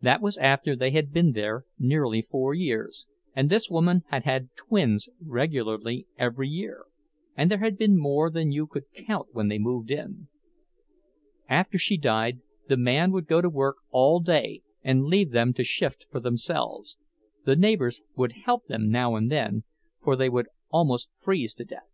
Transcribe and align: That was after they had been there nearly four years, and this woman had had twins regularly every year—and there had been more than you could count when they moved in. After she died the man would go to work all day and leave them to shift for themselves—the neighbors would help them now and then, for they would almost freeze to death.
That 0.00 0.22
was 0.22 0.38
after 0.38 0.76
they 0.76 0.92
had 0.92 1.12
been 1.12 1.32
there 1.32 1.64
nearly 1.80 2.22
four 2.22 2.54
years, 2.54 3.06
and 3.34 3.50
this 3.50 3.68
woman 3.68 4.02
had 4.08 4.22
had 4.22 4.54
twins 4.54 5.08
regularly 5.20 6.06
every 6.16 6.48
year—and 6.48 7.50
there 7.50 7.58
had 7.58 7.76
been 7.76 7.98
more 7.98 8.30
than 8.30 8.52
you 8.52 8.68
could 8.68 8.84
count 9.04 9.30
when 9.32 9.48
they 9.48 9.58
moved 9.58 9.90
in. 9.90 10.28
After 11.48 11.76
she 11.76 11.96
died 11.96 12.40
the 12.68 12.76
man 12.76 13.10
would 13.10 13.26
go 13.26 13.40
to 13.40 13.50
work 13.50 13.78
all 13.90 14.20
day 14.20 14.62
and 14.84 15.06
leave 15.06 15.32
them 15.32 15.52
to 15.54 15.64
shift 15.64 16.06
for 16.08 16.20
themselves—the 16.20 17.56
neighbors 17.56 18.00
would 18.14 18.30
help 18.44 18.66
them 18.66 18.88
now 18.92 19.16
and 19.16 19.28
then, 19.28 19.64
for 20.04 20.14
they 20.14 20.28
would 20.28 20.46
almost 20.70 21.08
freeze 21.16 21.52
to 21.54 21.64
death. 21.64 21.90